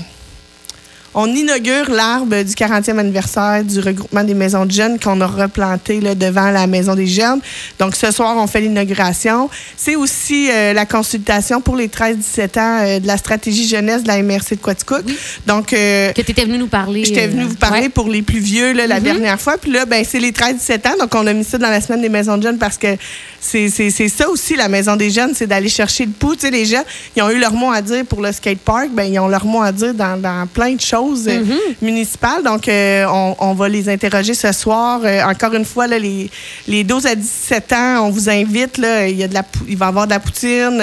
on 1.19 1.33
inaugure 1.33 1.89
l'arbre 1.89 2.43
du 2.43 2.53
40e 2.53 2.99
anniversaire 2.99 3.63
du 3.63 3.79
regroupement 3.79 4.23
des 4.23 4.35
maisons 4.35 4.67
de 4.67 4.71
jeunes 4.71 4.99
qu'on 4.99 5.19
a 5.19 5.25
replanté 5.25 5.99
là, 5.99 6.13
devant 6.13 6.51
la 6.51 6.67
maison 6.67 6.93
des 6.93 7.07
jeunes. 7.07 7.41
Donc, 7.79 7.95
ce 7.95 8.11
soir, 8.11 8.37
on 8.37 8.45
fait 8.45 8.61
l'inauguration. 8.61 9.49
C'est 9.75 9.95
aussi 9.95 10.47
euh, 10.51 10.73
la 10.73 10.85
consultation 10.85 11.59
pour 11.59 11.75
les 11.75 11.87
13-17 11.87 12.59
ans 12.59 12.79
euh, 12.81 12.99
de 12.99 13.07
la 13.07 13.17
stratégie 13.17 13.67
jeunesse 13.67 14.03
de 14.03 14.09
la 14.09 14.21
MRC 14.21 14.51
de 14.51 14.55
Quaticook. 14.57 15.03
Donc, 15.47 15.73
euh, 15.73 16.13
Que 16.13 16.21
tu 16.21 16.31
étais 16.31 16.45
venu 16.45 16.59
nous 16.59 16.67
parler. 16.67 17.03
J'étais 17.03 17.25
venue 17.25 17.45
euh, 17.45 17.47
vous 17.47 17.55
parler 17.55 17.81
ouais. 17.81 17.89
pour 17.89 18.09
les 18.09 18.21
plus 18.21 18.39
vieux 18.39 18.73
là, 18.73 18.85
la 18.85 18.99
dernière 18.99 19.41
fois. 19.41 19.57
Puis 19.57 19.71
là, 19.71 19.87
ben, 19.87 20.05
c'est 20.07 20.19
les 20.19 20.31
13-17 20.31 20.87
ans. 20.87 20.97
Donc, 20.99 21.15
on 21.15 21.25
a 21.25 21.33
mis 21.33 21.43
ça 21.43 21.57
dans 21.57 21.71
la 21.71 21.81
semaine 21.81 22.03
des 22.03 22.09
maisons 22.09 22.37
de 22.37 22.43
jeunes 22.43 22.59
parce 22.59 22.77
que 22.77 22.95
c'est 23.39 23.69
ça 23.89 24.29
aussi, 24.29 24.55
la 24.55 24.69
maison 24.69 24.95
des 24.95 25.09
jeunes, 25.09 25.31
c'est 25.33 25.47
d'aller 25.47 25.69
chercher 25.69 26.05
le 26.05 26.11
pouls. 26.11 26.35
Tu 26.35 26.41
sais, 26.41 26.51
les 26.51 26.65
gens, 26.65 26.83
ils 27.15 27.23
ont 27.23 27.29
eu 27.31 27.39
leur 27.39 27.53
mot 27.53 27.71
à 27.71 27.81
dire 27.81 28.05
pour 28.05 28.21
le 28.21 28.31
skatepark. 28.31 28.89
Ben, 28.91 29.11
ils 29.11 29.17
ont 29.17 29.27
leur 29.27 29.45
mot 29.45 29.63
à 29.63 29.71
dire 29.71 29.95
dans, 29.95 30.21
dans 30.21 30.45
plein 30.45 30.75
de 30.75 30.81
choses 30.81 31.06
euh, 31.27 31.39
municipales. 31.81 32.43
Donc, 32.43 32.67
euh, 32.67 33.05
on, 33.07 33.35
on 33.39 33.53
va 33.53 33.69
les 33.69 33.87
interroger 33.89 34.33
ce 34.33 34.51
soir. 34.51 35.01
Euh, 35.03 35.21
encore 35.23 35.53
une 35.53 35.65
fois, 35.65 35.87
là, 35.87 35.97
les, 35.99 36.29
les 36.67 36.83
12 36.83 37.05
à 37.05 37.15
17 37.15 37.73
ans, 37.73 38.05
on 38.05 38.09
vous 38.09 38.29
invite. 38.29 38.77
Là, 38.77 39.07
il, 39.07 39.15
y 39.17 39.23
a 39.23 39.27
de 39.27 39.33
la, 39.33 39.43
il 39.67 39.77
va 39.77 39.85
y 39.85 39.89
avoir 39.89 40.05
de 40.05 40.11
la 40.11 40.19
poutine. 40.19 40.81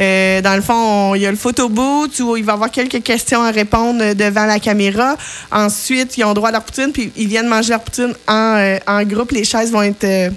Euh, 0.00 0.40
dans 0.40 0.56
le 0.56 0.62
fond, 0.62 0.74
on- 1.10 1.14
il 1.14 1.22
y 1.22 1.26
a 1.26 1.30
le 1.30 1.36
photo 1.36 1.68
booth 1.68 2.18
où 2.20 2.36
il 2.36 2.44
va 2.44 2.52
y 2.52 2.54
avoir 2.54 2.70
quelques 2.70 3.02
questions 3.02 3.42
à 3.42 3.50
répondre 3.50 4.14
devant 4.14 4.46
la 4.46 4.58
caméra. 4.58 5.16
Ensuite, 5.52 6.16
ils 6.16 6.24
ont 6.24 6.32
droit 6.34 6.48
à 6.48 6.52
leur 6.52 6.62
poutine, 6.64 6.92
puis 6.92 7.12
ils 7.16 7.28
viennent 7.28 7.48
manger 7.48 7.70
leur 7.70 7.80
poutine 7.80 8.14
en, 8.28 8.76
en 8.86 9.02
groupe. 9.04 9.32
Les 9.32 9.44
chaises 9.44 9.70
vont 9.70 9.82
être, 9.82 10.32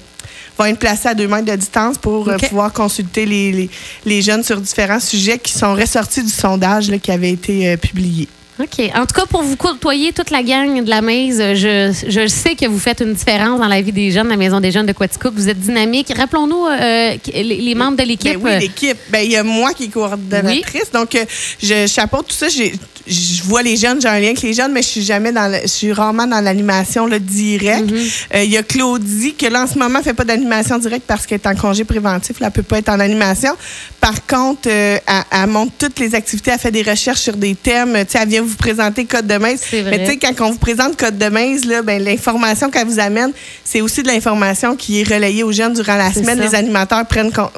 vont 0.58 0.66
être 0.66 0.80
placées 0.80 1.08
à 1.10 1.14
deux 1.14 1.28
mètres 1.28 1.46
de 1.46 1.56
distance 1.56 1.98
pour 1.98 2.30
pouvoir 2.50 2.72
consulter 2.74 3.25
les, 3.25 3.52
les, 3.52 3.70
les 4.06 4.22
jeunes 4.22 4.44
sur 4.44 4.60
différents 4.60 5.00
sujets 5.00 5.38
qui 5.38 5.54
sont 5.54 5.74
ressortis 5.74 6.24
du 6.24 6.30
sondage 6.31 6.90
là, 6.90 6.98
qui 7.00 7.12
avait 7.12 7.31
été 7.31 7.70
euh, 7.72 7.78
publié. 7.78 8.28
OK. 8.59 8.91
En 8.95 9.05
tout 9.07 9.13
cas, 9.15 9.25
pour 9.25 9.41
vous 9.41 9.55
côtoyer 9.55 10.13
toute 10.13 10.29
la 10.29 10.44
gang 10.44 10.83
de 10.83 10.89
la 10.89 11.01
Maze, 11.01 11.39
je, 11.55 11.91
je 12.07 12.27
sais 12.27 12.55
que 12.55 12.67
vous 12.67 12.77
faites 12.77 13.01
une 13.01 13.13
différence 13.13 13.59
dans 13.59 13.67
la 13.67 13.81
vie 13.81 13.91
des 13.91 14.11
jeunes, 14.11 14.27
la 14.27 14.38
Maison 14.38 14.59
des 14.59 14.71
jeunes 14.71 14.85
de 14.85 14.91
Quaticook. 14.91 15.33
Vous 15.33 15.50
êtes 15.50 15.59
dynamique. 15.59 16.13
Rappelons-nous 16.15 16.67
euh, 16.67 17.15
les, 17.33 17.44
les 17.44 17.75
membres 17.75 17.97
de 17.97 18.03
l'équipe. 18.03 18.39
Ben 18.39 18.53
oui, 18.59 18.59
l'équipe. 18.67 18.97
Ben, 19.09 19.21
il 19.25 19.31
y 19.31 19.35
a 19.38 19.44
moi 19.44 19.73
qui 19.73 19.85
est 19.85 19.88
coordonnatrice. 19.88 20.91
Donc, 20.94 21.15
euh, 21.15 21.25
je 21.61 21.88
chapeaute 21.88 22.27
tout 22.27 22.35
ça. 22.35 22.47
J'ai- 22.47 22.73
Je 23.05 23.44
vois 23.44 23.61
les 23.63 23.75
jeunes, 23.75 24.00
j'ai 24.01 24.07
un 24.07 24.17
lien 24.19 24.27
avec 24.27 24.41
les 24.41 24.53
jeunes, 24.53 24.71
mais 24.71 24.81
je 24.81 24.88
suis 24.88 25.03
jamais 25.03 25.31
dans 25.33 25.51
le- 25.51 25.59
je 25.63 25.67
suis 25.67 25.91
rarement 25.91 26.25
dans 26.25 26.39
l'animation 26.39 27.07
directe. 27.09 27.91
Euh, 28.33 28.44
Il 28.44 28.50
y 28.51 28.57
a 28.57 28.63
Claudie, 28.63 29.33
que 29.36 29.45
là, 29.48 29.63
en 29.63 29.67
ce 29.67 29.77
moment, 29.77 30.01
fait 30.01 30.13
pas 30.13 30.24
d'animation 30.24 30.77
directe 30.77 31.03
parce 31.05 31.25
qu'elle 31.25 31.39
est 31.43 31.48
en 31.48 31.55
congé 31.55 31.83
préventif. 31.83 32.39
Là, 32.39 32.48
elle 32.48 32.53
peut 32.53 32.63
pas 32.63 32.77
être 32.77 32.89
en 32.89 33.00
animation. 33.00 33.51
Par 34.00 34.25
contre, 34.25 34.67
euh, 34.67 34.98
elle, 35.05 35.24
elle 35.31 35.48
montre 35.48 35.74
toutes 35.77 36.00
les 36.00 36.15
activités. 36.15 36.51
Elle 36.51 36.60
fait 36.60 36.72
des 36.72 36.81
recherches 36.83 37.19
sur 37.22 37.36
des 37.36 37.55
thèmes. 37.55 37.93
Tu 38.05 38.12
sais, 38.13 38.19
elle 38.22 38.29
vient 38.29 38.41
vous 38.41 38.55
présenter 38.55 39.05
Code 39.05 39.27
de 39.27 39.36
Maze. 39.38 39.60
Mais 39.91 40.00
tu 40.05 40.12
sais, 40.12 40.17
quand 40.17 40.45
on 40.48 40.51
vous 40.51 40.57
présente 40.60 40.95
Code 40.98 41.17
de 41.17 41.27
Maze, 41.27 41.65
là, 41.65 41.81
ben, 41.81 42.01
l'information 42.03 42.69
qu'elle 42.69 42.88
vous 42.88 43.00
amène, 43.00 43.31
c'est 43.65 43.81
aussi 43.81 44.01
de 44.03 44.07
l'information 44.07 44.75
qui 44.75 45.01
est 45.01 45.07
relayée 45.13 45.43
aux 45.43 45.51
jeunes 45.51 45.74
durant 45.74 45.95
la 45.98 46.12
semaine. 46.13 46.38
ça. 46.38 46.43
Les 46.45 46.55
animateurs 46.55 47.05
prennent, 47.05 47.31
con- 47.31 47.50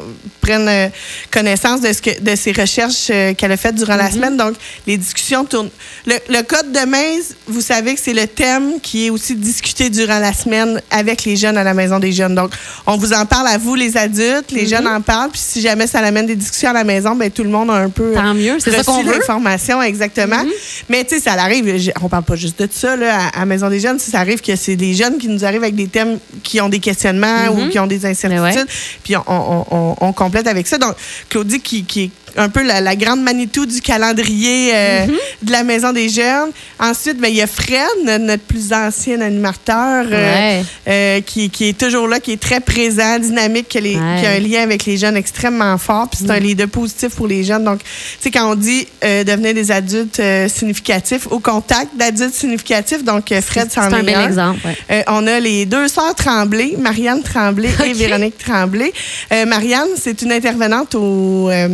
prennent 0.41 0.67
euh, 0.67 0.87
connaissance 1.31 1.81
de, 1.81 1.91
ce 1.93 2.01
que, 2.01 2.19
de 2.21 2.35
ces 2.35 2.51
recherches 2.51 3.07
qu'elle 3.37 3.51
a 3.51 3.57
faites 3.57 3.75
durant 3.75 3.95
la 3.95 4.09
semaine. 4.11 4.37
Donc, 4.37 4.55
les 4.87 4.97
discussions 4.97 5.34
Le, 6.05 6.15
le 6.29 6.41
code 6.43 6.71
de 6.71 6.85
Maze, 6.85 7.35
vous 7.47 7.61
savez 7.61 7.95
que 7.95 7.99
c'est 8.01 8.13
le 8.13 8.27
thème 8.27 8.79
qui 8.81 9.07
est 9.07 9.09
aussi 9.09 9.35
discuté 9.35 9.89
durant 9.89 10.19
la 10.19 10.33
semaine 10.33 10.81
avec 10.91 11.23
les 11.25 11.35
jeunes 11.35 11.57
à 11.57 11.63
la 11.63 11.73
Maison 11.73 11.99
des 11.99 12.11
jeunes. 12.11 12.35
Donc, 12.35 12.51
on 12.87 12.97
vous 12.97 13.11
en 13.13 13.25
parle 13.25 13.47
à 13.47 13.57
vous, 13.57 13.75
les 13.75 13.97
adultes. 13.97 14.51
Les 14.51 14.65
jeunes 14.67 14.87
en 14.87 15.01
parlent. 15.01 15.31
Puis, 15.31 15.41
si 15.43 15.61
jamais 15.61 15.87
ça 15.87 15.99
amène 15.99 16.25
des 16.27 16.35
discussions 16.35 16.69
à 16.69 16.73
la 16.73 16.83
maison, 16.83 17.15
ben 17.15 17.29
tout 17.31 17.43
le 17.43 17.49
monde 17.49 17.69
a 17.71 17.73
un 17.75 17.89
peu 17.89 18.13
Tant 18.13 18.33
mieux, 18.33 18.57
c'est 18.59 18.71
ça 18.71 18.83
qu'on 18.83 19.03
veut. 19.03 19.17
l'information, 19.19 19.81
exactement. 19.81 20.43
Mais, 20.89 21.03
tu 21.03 21.15
sais, 21.15 21.21
ça 21.21 21.33
arrive. 21.33 21.91
On 22.01 22.07
parle 22.09 22.23
pas 22.23 22.35
juste 22.35 22.59
de 22.61 22.67
ça, 22.71 22.95
là, 22.95 23.17
à, 23.33 23.41
à 23.41 23.45
Maison 23.45 23.69
des 23.69 23.79
jeunes. 23.79 23.99
Si 23.99 24.11
ça 24.11 24.19
arrive 24.19 24.41
que 24.41 24.55
c'est 24.55 24.75
des 24.75 24.93
jeunes 24.93 25.17
qui 25.17 25.27
nous 25.27 25.43
arrivent 25.43 25.63
avec 25.63 25.75
des 25.75 25.87
thèmes 25.87 26.19
qui 26.43 26.61
ont 26.61 26.69
des 26.69 26.79
questionnements 26.79 27.47
ou 27.51 27.69
qui 27.69 27.79
ont 27.79 27.87
des 27.87 28.05
incertitudes. 28.05 28.67
Puis 29.03 29.15
on, 29.17 29.23
on- 29.27 29.65
on- 29.71 29.95
on 30.01 30.13
complète 30.13 30.47
avec 30.47 30.67
ça. 30.67 30.77
Donc, 30.77 30.95
Claudie, 31.29 31.59
qui, 31.59 31.83
qui 31.83 32.03
est 32.05 32.11
un 32.37 32.49
peu 32.49 32.63
la, 32.63 32.81
la 32.81 32.95
grande 32.95 33.21
Manitou 33.21 33.65
du 33.65 33.81
calendrier 33.81 34.71
euh, 34.73 35.05
Mm-hmm. 35.05 35.11
de 35.43 35.51
la 35.51 35.63
Maison 35.63 35.91
des 35.93 36.09
Jeunes. 36.09 36.51
Ensuite, 36.79 37.17
ben, 37.17 37.27
il 37.29 37.35
y 37.35 37.41
a 37.41 37.47
Fred, 37.47 37.87
notre, 38.21 38.43
plus 38.43 38.73
ancien 38.73 39.21
animateur, 39.21 40.05
euh, 40.11 40.59
Ouais. 40.59 40.63
euh, 40.87 41.21
qui, 41.21 41.49
qui 41.49 41.69
est 41.69 41.77
toujours 41.77 42.07
là, 42.07 42.19
qui 42.19 42.31
est 42.33 42.39
très 42.41 42.59
présent, 42.59 43.19
dynamique, 43.19 43.67
qui 43.69 43.77
a, 43.77 43.81
les- 43.81 43.95
Ouais. 43.95 44.01
Mm. 44.01 44.19
qui 44.19 44.25
a 44.25 44.31
un 44.31 44.39
lien 44.39 44.61
avec 44.63 44.85
les 44.85 44.97
jeunes 44.97 45.17
extrêmement 45.17 45.77
fort. 45.77 46.07
Puis 46.09 46.19
c'est 46.25 46.31
un 46.31 46.39
leader 46.39 46.67
positif 46.67 47.15
pour 47.15 47.27
les 47.27 47.43
jeunes. 47.43 47.63
Donc, 47.63 47.79
tu 47.79 47.85
sais, 48.19 48.31
quand 48.31 48.51
on 48.51 48.55
dit 48.55 48.87
devenir 49.01 49.53
des 49.53 49.71
adultes 49.71 50.21
significatifs, 50.47 51.27
au 51.29 51.39
contact 51.39 51.95
d'adultes 51.95 52.33
significatifs, 52.33 53.03
donc 53.03 53.27
Fred 53.41 53.67
C'est 53.71 53.79
un 53.79 53.91
est 53.99 54.03
bel 54.03 54.15
un. 54.15 54.27
exemple. 54.27 54.59
ouais. 54.89 55.03
On 55.07 55.25
a 55.27 55.39
les 55.39 55.65
deux 55.65 55.87
sœurs 55.87 56.15
Tremblay, 56.15 56.75
Marianne 56.77 57.21
Tremblay 57.23 57.69
et. 57.85 57.93
Véronique 58.05 58.37
Tremblay. 58.37 58.91
Euh, 59.31 59.45
Marianne, 59.45 59.87
c'est 59.99 60.21
une 60.21 60.31
intervenante 60.31 60.95
au, 60.95 61.49
euh, 61.49 61.69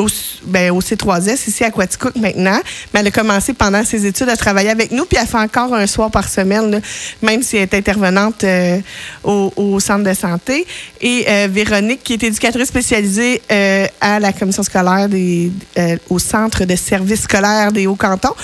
au, 0.00 0.08
ben, 0.44 0.70
au 0.72 0.80
C3S 0.80 1.48
ici 1.48 1.64
à 1.64 1.70
Quaticook 1.70 2.16
maintenant. 2.16 2.58
Mais 2.92 3.00
elle 3.00 3.06
a 3.06 3.10
commencé 3.10 3.52
pendant 3.52 3.84
ses 3.84 4.06
études 4.06 4.28
à 4.28 4.36
travailler 4.36 4.70
avec 4.70 4.90
nous, 4.92 5.04
puis 5.04 5.18
elle 5.20 5.26
fait 5.26 5.36
encore 5.38 5.74
un 5.74 5.86
soir 5.86 6.10
par 6.10 6.28
semaine, 6.28 6.70
là, 6.70 6.78
même 7.22 7.42
si 7.42 7.56
elle 7.56 7.62
est 7.62 7.74
intervenante 7.74 8.44
euh, 8.44 8.78
au, 9.24 9.52
au 9.56 9.80
centre 9.80 10.04
de 10.04 10.14
santé. 10.14 10.66
Et 11.00 11.24
euh, 11.28 11.48
Véronique, 11.50 12.02
qui 12.02 12.14
est 12.14 12.22
éducatrice 12.22 12.68
spécialisée 12.68 13.40
euh, 13.50 13.86
à 14.00 14.18
la 14.20 14.32
commission 14.32 14.62
scolaire 14.62 15.08
des, 15.08 15.50
au 16.08 16.18
centre 16.18 16.64
de 16.64 16.76
services 16.76 17.22
scolaires 17.22 17.72
des 17.72 17.86
Hauts-Cantons 17.86 18.34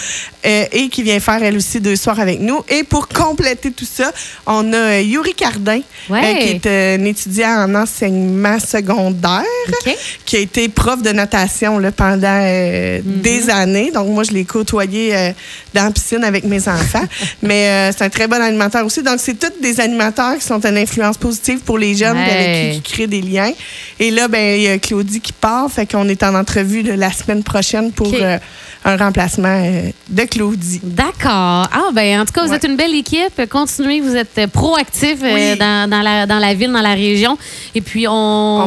et 0.44 0.88
qui 0.90 1.02
vient 1.02 1.18
faire 1.18 1.42
elle 1.42 1.56
aussi 1.56 1.80
deux 1.80 1.96
soirs 1.96 2.20
avec 2.20 2.40
nous. 2.40 2.62
Et 2.68 2.84
pour 2.84 3.08
compléter 3.08 3.72
tout 3.72 3.84
ça, 3.90 4.12
on 4.46 4.72
a 4.72 5.00
Yuri 5.00 5.34
Cardin, 5.34 5.80
Ouais. 6.08 6.38
qui 6.40 6.48
est 6.50 6.66
un 7.00 7.04
étudiant 7.04 7.64
en 7.64 7.74
enseignement 7.74 8.58
secondaire, 8.60 9.42
qui 10.24 10.36
a 10.36 10.38
été 10.40 10.68
prof 10.68 11.02
de 11.02 11.10
natation 11.10 11.45
là, 11.78 11.92
pendant 11.92 12.40
euh, 12.42 13.00
Mhm. 13.04 13.20
des 13.20 13.50
années. 13.50 13.90
Donc, 13.92 14.08
moi, 14.08 14.24
je 14.24 14.32
l'ai 14.32 14.44
côtoyé 14.44 15.14
euh, 15.16 15.30
dans 15.74 15.84
la 15.84 15.90
piscine 15.90 16.24
avec 16.24 16.44
mes 16.44 16.68
enfants. 16.68 17.04
Mais 17.42 17.68
euh, 17.68 17.92
c'est 17.96 18.04
un 18.04 18.08
très 18.10 18.26
bon 18.28 18.40
animateur 18.40 18.84
aussi. 18.84 19.02
Donc, 19.02 19.16
c'est 19.18 19.38
tous 19.38 19.52
des 19.62 19.80
animateurs 19.80 20.36
qui 20.38 20.44
sont 20.44 20.60
une 20.64 20.76
influence 20.78 21.16
positive 21.16 21.60
pour 21.60 21.78
les 21.78 21.94
jeunes, 21.94 22.16
avec 22.16 22.72
qui 22.72 22.80
qui 22.80 22.92
créent 22.92 23.06
des 23.06 23.22
liens. 23.22 23.52
Et 23.98 24.10
là, 24.10 24.28
ben, 24.28 24.56
il 24.56 24.62
y 24.62 24.68
a 24.68 24.78
Claudie 24.78 25.20
qui 25.20 25.32
part. 25.32 25.70
Fait 25.70 25.86
qu'on 25.90 26.08
est 26.08 26.22
en 26.22 26.34
entrevue 26.34 26.82
là, 26.82 26.96
la 26.96 27.12
semaine 27.12 27.42
prochaine 27.42 27.92
pour 27.92 28.12
un 28.84 28.96
remplacement 28.96 29.62
de 30.08 30.22
Claudie. 30.24 30.80
D'accord. 30.82 31.68
Ah, 31.72 31.88
ben, 31.92 32.20
en 32.20 32.24
tout 32.24 32.32
cas, 32.32 32.42
vous 32.44 32.50
Ouais. 32.50 32.56
êtes 32.56 32.64
une 32.64 32.76
belle 32.76 32.94
équipe. 32.94 33.48
Continuez, 33.50 34.00
vous 34.00 34.14
êtes 34.14 34.46
proactifs 34.52 35.18
Oui. 35.22 35.56
dans, 35.58 35.90
dans 35.90 36.02
la, 36.02 36.26
dans 36.26 36.38
la 36.38 36.54
ville, 36.54 36.70
dans 36.70 36.80
la 36.82 36.94
région. 36.94 37.36
Et 37.74 37.80
puis, 37.80 38.06
on. 38.06 38.12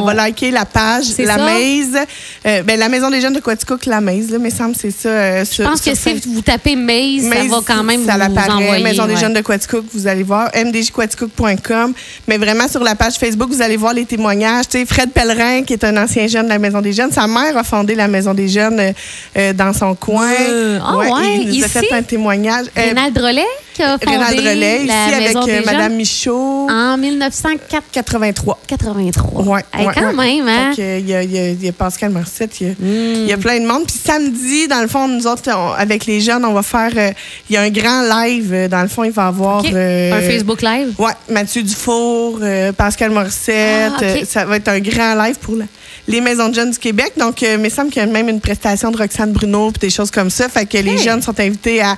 va 0.02 0.12
liker 0.14 0.50
la 0.50 0.64
page 0.66 1.06
La 1.18 1.36
ça? 1.36 2.04
Euh, 2.46 2.59
ben, 2.64 2.78
la 2.78 2.88
Maison 2.88 3.10
des 3.10 3.20
jeunes 3.20 3.32
de 3.32 3.40
Quaticook, 3.40 3.86
La 3.86 4.00
Maise, 4.00 4.30
là, 4.30 4.38
mais 4.38 4.50
semble 4.50 4.74
c'est 4.74 4.90
ça. 4.90 5.08
euh, 5.08 5.44
Je 5.44 5.62
pense 5.62 5.80
que 5.80 5.94
si 5.94 6.14
vous 6.28 6.40
tapez 6.42 6.76
Maze, 6.76 7.28
ça 7.30 7.44
va 7.44 7.58
quand 7.66 7.82
même 7.82 8.04
ça 8.04 8.16
vous 8.16 8.50
envoyer. 8.52 8.82
Maison 8.82 9.06
des 9.06 9.14
ouais. 9.14 9.20
jeunes 9.20 9.34
de 9.34 9.40
Quaticook, 9.40 9.84
vous 9.92 10.06
allez 10.06 10.22
voir. 10.22 10.50
mdjquaticook.com. 10.54 11.92
Mais 12.28 12.38
vraiment, 12.38 12.68
sur 12.68 12.82
la 12.82 12.94
page 12.94 13.14
Facebook, 13.14 13.50
vous 13.50 13.62
allez 13.62 13.76
voir 13.76 13.94
les 13.94 14.04
témoignages. 14.04 14.68
Tu 14.68 14.78
sais, 14.78 14.86
Fred 14.86 15.10
Pellerin, 15.10 15.62
qui 15.62 15.74
est 15.74 15.84
un 15.84 15.96
ancien 15.96 16.26
jeune 16.26 16.44
de 16.44 16.50
la 16.50 16.58
Maison 16.58 16.80
des 16.80 16.92
jeunes, 16.92 17.12
sa 17.12 17.26
mère 17.26 17.56
a 17.56 17.64
fondé 17.64 17.94
la 17.94 18.08
Maison 18.08 18.34
des 18.34 18.48
jeunes 18.48 18.80
euh, 18.80 18.92
euh, 19.36 19.52
dans 19.52 19.72
son 19.72 19.94
coin. 19.94 20.30
Euh, 20.40 20.78
ah 20.82 20.96
ouais, 20.98 21.38
il 21.42 21.48
nous 21.58 21.64
a 21.64 21.66
ici? 21.66 21.68
fait 21.68 21.92
un 21.92 22.02
témoignage. 22.02 22.66
Euh, 22.76 22.82
Rénal 22.88 23.12
Drolet? 23.12 23.44
Qui 23.74 23.82
a 23.82 23.98
fondé 23.98 24.36
Drolet, 24.36 24.78
ici, 24.78 24.86
la 24.86 25.04
avec 25.04 25.20
Maison 25.28 25.42
euh, 25.42 25.46
des 25.46 25.60
Madame 25.64 25.82
jeunes 25.82 25.96
Michaud. 25.96 26.66
en 26.70 26.96
1983. 26.98 28.58
83. 28.66 29.42
Ouais, 29.42 29.64
Hey, 29.72 29.86
ouais, 29.86 29.92
quand 29.94 30.14
ouais. 30.14 30.36
même, 30.36 30.48
hein? 30.48 30.72
Fait 30.74 30.82
que, 30.82 30.98
il 31.00 31.08
y, 31.08 31.14
a, 31.14 31.22
il 31.22 31.30
y 31.32 31.38
a- 31.38 31.48
il 31.50 31.64
y 31.64 31.68
a 31.68 31.72
Pascal 31.72 32.10
Morissette, 32.10 32.60
il 32.60 32.66
y 32.66 32.70
a, 32.70 32.72
Mm. 32.72 32.76
il 33.22 33.26
y 33.28 33.32
a 33.32 33.36
plein 33.38 33.60
de 33.60 33.66
monde. 33.66 33.84
Puis 33.86 33.96
samedi, 34.04 34.68
dans 34.68 34.80
le 34.82 34.88
fond, 34.88 35.08
nous 35.08 35.26
autres, 35.26 35.42
on- 35.54 35.72
avec 35.72 36.06
les 36.06 36.20
jeunes, 36.20 36.44
on 36.44 36.52
va 36.52 36.62
faire. 36.62 36.90
euh, 36.96 37.10
il 37.48 37.54
y 37.54 37.56
a 37.56 37.62
un 37.62 37.70
grand 37.70 38.02
live. 38.02 38.50
euh, 38.52 38.68
Dans 38.68 38.82
le 38.82 38.88
fond, 38.88 39.04
il 39.04 39.10
va 39.12 39.24
y 39.24 39.26
avoir. 39.28 39.60
OK. 39.64 39.72
euh, 39.72 40.12
Un 40.12 40.20
Facebook 40.20 40.62
Live? 40.62 40.94
Ouais, 40.98 41.12
Mathieu 41.28 41.62
Dufour, 41.62 42.38
euh, 42.42 42.72
Pascal 42.72 43.10
Morissette. 43.10 43.92
Ah, 43.94 43.96
OK. 43.96 44.02
euh, 44.02 44.24
ça 44.28 44.44
va 44.44 44.56
être 44.56 44.68
un 44.68 44.80
grand 44.80 45.14
live 45.14 45.36
pour 45.40 45.56
la- 45.56 45.64
les 46.08 46.20
maisons 46.20 46.48
de 46.48 46.54
jeunes 46.54 46.70
du 46.70 46.78
Québec. 46.78 47.12
Donc, 47.16 47.42
euh, 47.42 47.54
il 47.54 47.60
me 47.60 47.68
semble 47.68 47.90
qu'il 47.90 48.00
y 48.02 48.04
a 48.04 48.06
même 48.06 48.28
une 48.28 48.40
prestation 48.40 48.90
de 48.90 48.96
Roxane 48.96 49.32
Bruno 49.32 49.70
puis 49.70 49.80
des 49.88 49.90
choses 49.90 50.10
comme 50.10 50.30
ça. 50.30 50.48
Fait 50.48 50.66
que 50.66 50.78
les 50.78 50.98
jeunes 50.98 51.22
sont 51.22 51.38
invités 51.38 51.80
à, 51.82 51.96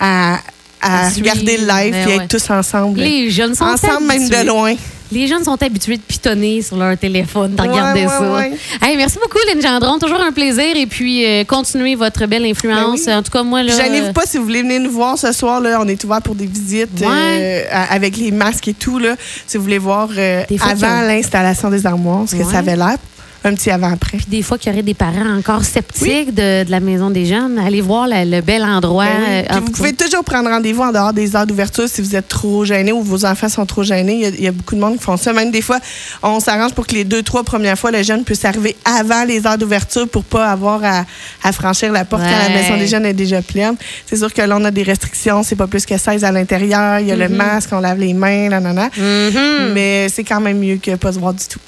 à, 0.00 0.38
à 0.84 1.08
regarder 1.08 1.56
le 1.56 1.66
live 1.66 1.92
ben 1.92 2.04
puis 2.06 2.16
ouais. 2.16 2.24
être 2.24 2.28
tous 2.28 2.50
ensemble. 2.50 3.00
Les 3.00 3.30
jeunes 3.30 3.54
sont 3.54 3.64
ensemble, 3.64 4.06
même 4.06 4.22
habitués. 4.22 4.42
de 4.42 4.48
loin. 4.48 4.74
Les 5.12 5.28
jeunes 5.28 5.44
sont 5.44 5.62
habitués 5.62 5.96
de 5.96 6.02
pitonner 6.02 6.60
sur 6.62 6.76
leur 6.76 6.96
téléphone, 6.98 7.54
de 7.54 7.62
Ouais, 7.62 7.68
regarder 7.68 8.00
ouais, 8.02 8.08
ça. 8.08 8.86
Hey, 8.86 8.96
merci 8.96 9.16
beaucoup, 9.22 9.38
Lynn 9.46 9.62
Gendron. 9.62 9.98
Toujours 9.98 10.20
un 10.20 10.32
plaisir. 10.32 10.76
Et 10.76 10.86
puis, 10.86 11.24
euh, 11.24 11.44
continuez 11.44 11.94
votre 11.94 12.26
belle 12.26 12.44
influence. 12.44 13.04
Ben 13.04 13.12
oui. 13.12 13.18
En 13.18 13.22
tout 13.22 13.30
cas, 13.30 13.42
moi, 13.44 13.62
là. 13.62 13.76
Gênez-vous 13.76 14.08
euh, 14.08 14.12
pas 14.12 14.26
si 14.26 14.38
vous 14.38 14.44
voulez 14.44 14.62
venir 14.62 14.80
nous 14.80 14.90
voir 14.90 15.16
ce 15.16 15.30
soir. 15.32 15.60
Là, 15.60 15.78
on 15.80 15.86
est 15.86 16.02
ouvert 16.02 16.20
pour 16.22 16.34
des 16.34 16.46
visites 16.46 17.02
euh, 17.02 17.62
avec 17.90 18.16
les 18.16 18.32
masques 18.32 18.68
et 18.68 18.74
tout. 18.74 18.98
Là, 18.98 19.14
si 19.46 19.56
vous 19.56 19.62
voulez 19.62 19.78
voir 19.78 20.08
euh, 20.16 20.42
avant 20.60 21.02
l'installation 21.02 21.70
des 21.70 21.86
armoires, 21.86 22.24
ce 22.26 22.34
que 22.34 22.44
ça 22.44 22.58
avait 22.58 22.76
l'air. 22.76 22.96
Un 23.44 23.54
petit 23.54 23.70
avant-après. 23.70 24.16
Puis 24.16 24.26
des 24.28 24.42
fois 24.42 24.56
qu'il 24.56 24.70
y 24.72 24.74
aurait 24.74 24.82
des 24.82 24.94
parents 24.94 25.36
encore 25.38 25.64
sceptiques 25.64 26.32
de, 26.34 26.64
de 26.64 26.70
la 26.70 26.80
maison 26.80 27.10
des 27.10 27.26
jeunes, 27.26 27.58
allez 27.58 27.82
voir 27.82 28.06
la- 28.08 28.24
le 28.24 28.40
bel 28.40 28.62
endroit. 28.64 29.04
Ben 29.04 29.10
oui. 29.18 29.26
euh, 29.28 29.42
Puis 29.50 29.60
vous 29.60 29.70
pouvez 29.72 29.92
toujours 29.92 30.24
prendre 30.24 30.48
rendez-vous 30.48 30.82
en 30.82 30.92
dehors 30.92 31.12
des 31.12 31.36
heures 31.36 31.46
d'ouverture 31.46 31.88
si 31.88 32.00
vous 32.00 32.16
êtes 32.16 32.26
trop 32.28 32.64
gêné 32.64 32.90
ou 32.92 33.02
vos 33.02 33.24
enfants 33.26 33.48
sont 33.50 33.66
trop 33.66 33.82
gênés. 33.82 34.14
Il 34.14 34.20
y 34.20 34.24
a, 34.24 34.28
il 34.30 34.42
y 34.44 34.46
a 34.48 34.52
beaucoup 34.52 34.74
de 34.74 34.80
monde 34.80 34.96
qui 34.96 35.02
font 35.04 35.16
ça. 35.18 35.32
Même 35.34 35.50
des 35.50 35.60
fois, 35.60 35.78
on 36.22 36.40
s'arrange 36.40 36.72
pour 36.72 36.86
que 36.86 36.94
les 36.94 37.04
deux, 37.04 37.22
trois 37.22 37.44
premières 37.44 37.78
fois, 37.78 37.90
le 37.90 38.02
jeune 38.02 38.24
puisse 38.24 38.44
arriver 38.46 38.76
avant 38.84 39.24
les 39.24 39.46
heures 39.46 39.58
d'ouverture 39.58 40.08
pour 40.08 40.24
pas 40.24 40.46
avoir 40.50 40.82
à, 40.82 41.04
à 41.42 41.52
franchir 41.52 41.92
la 41.92 42.04
porte 42.06 42.22
quand 42.22 42.48
la 42.48 42.48
maison 42.48 42.76
des 42.78 42.86
jeunes 42.86 43.04
est 43.06 43.12
déjà 43.12 43.42
pleine. 43.42 43.74
C'est 44.06 44.16
sûr 44.16 44.32
que 44.32 44.40
là, 44.40 44.56
on 44.58 44.64
a 44.64 44.70
des 44.70 44.82
restrictions. 44.84 45.42
C'est 45.42 45.56
pas 45.56 45.66
plus 45.66 45.84
que 45.84 45.98
16 45.98 46.24
à 46.24 46.32
l'intérieur. 46.32 47.00
Il 47.00 47.08
y 47.08 47.12
a 47.12 47.16
le 47.16 47.28
masque, 47.28 47.70
on 47.72 47.80
lave 47.80 47.98
les 47.98 48.14
mains, 48.14 48.48
là, 48.48 48.60
là, 48.60 48.72
là. 48.72 48.88
Mhm. 48.96 49.72
Mais 49.74 50.08
c'est 50.08 50.24
quand 50.24 50.40
même 50.40 50.58
mieux 50.58 50.76
que 50.76 50.94
pas 50.96 51.12
se 51.12 51.18
voir 51.18 51.34
du 51.34 51.44
tout. 51.46 51.58